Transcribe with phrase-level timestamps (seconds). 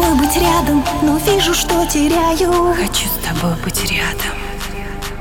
[0.00, 4.34] тобой быть рядом, но вижу, что теряю Хочу с тобой быть рядом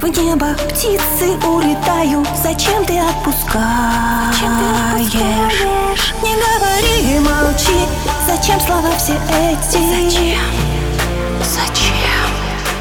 [0.00, 4.34] В небо птицы улетаю Зачем ты отпускаешь?
[4.34, 4.64] Зачем ты
[5.04, 6.14] отпускаешь?
[6.22, 7.86] Не говори и молчи
[8.26, 9.78] Зачем слова все эти?
[10.06, 10.40] Зачем?
[11.40, 12.28] Зачем?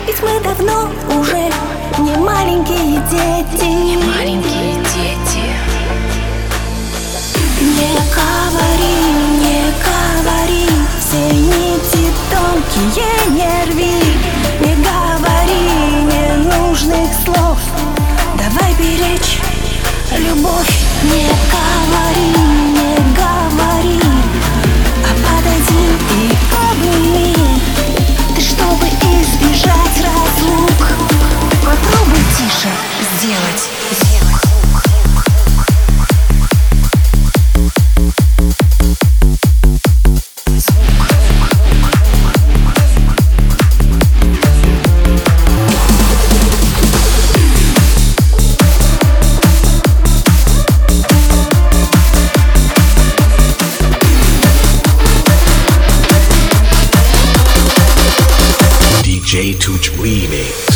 [0.08, 0.90] Ведь мы давно
[1.20, 1.52] уже
[2.00, 4.81] не маленькие дети Не маленькие
[17.24, 17.60] слов.
[18.38, 19.40] Давай беречь
[20.18, 20.72] любовь
[21.04, 22.32] Не говори,
[22.74, 24.00] не говори.
[25.04, 25.84] А подойди
[26.16, 26.32] и
[26.70, 27.36] обними
[28.36, 30.88] Ты чтобы избежать разлук
[31.64, 32.70] Попробуй тише
[33.18, 34.11] сделать
[59.42, 60.71] To Dreamy.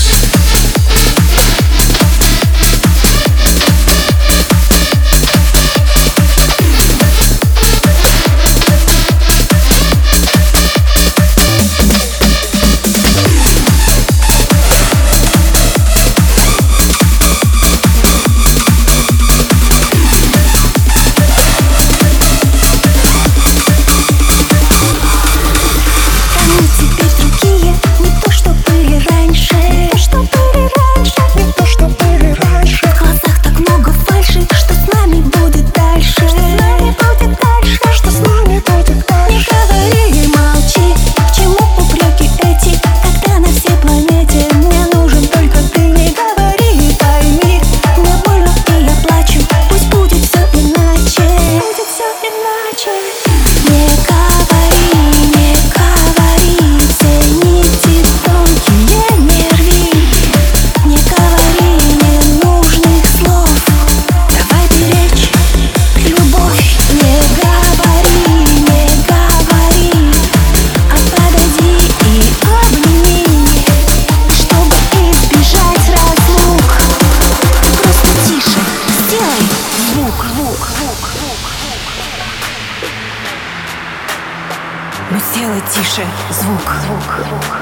[85.46, 87.56] Ну сделай тише звук Звук, звук,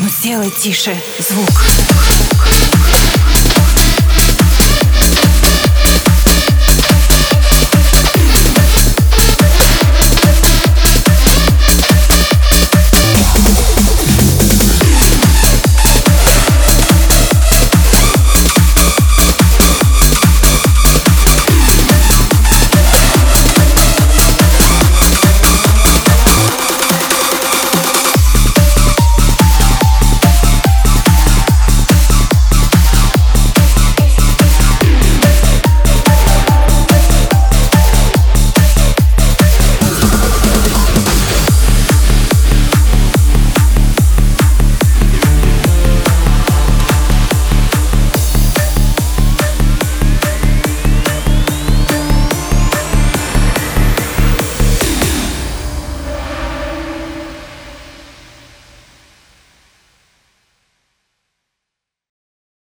[0.00, 2.23] Ну сделай тише звук